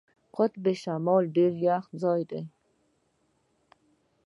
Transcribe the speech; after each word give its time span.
قطب 0.35 0.63
شمال 0.81 1.23
ډېر 1.35 1.51
یخ 1.67 1.83
ځای 2.01 2.21
دی. 2.29 2.41